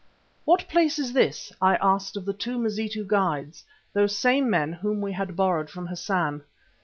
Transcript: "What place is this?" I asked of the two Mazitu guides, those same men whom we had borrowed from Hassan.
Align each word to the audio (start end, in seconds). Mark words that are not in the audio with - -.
"What 0.45 0.67
place 0.67 0.97
is 0.97 1.13
this?" 1.13 1.53
I 1.61 1.75
asked 1.75 2.17
of 2.17 2.25
the 2.25 2.33
two 2.33 2.57
Mazitu 2.57 3.05
guides, 3.07 3.63
those 3.93 4.17
same 4.17 4.49
men 4.49 4.73
whom 4.73 4.99
we 4.99 5.11
had 5.11 5.35
borrowed 5.35 5.69
from 5.69 5.85
Hassan. 5.85 6.41